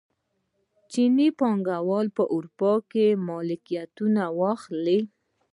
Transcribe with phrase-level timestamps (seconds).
[0.91, 4.21] چیني پانګوال په اروپا کې ملکیتونه
[4.53, 4.99] اخلي.